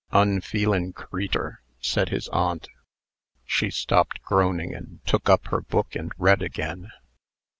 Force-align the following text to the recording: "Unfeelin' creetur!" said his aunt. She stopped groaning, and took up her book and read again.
"Unfeelin' 0.13 0.93
creetur!" 0.93 1.61
said 1.79 2.09
his 2.09 2.27
aunt. 2.29 2.67
She 3.45 3.69
stopped 3.69 4.19
groaning, 4.23 4.73
and 4.73 4.99
took 5.05 5.29
up 5.29 5.45
her 5.49 5.61
book 5.61 5.95
and 5.95 6.11
read 6.17 6.41
again. 6.41 6.89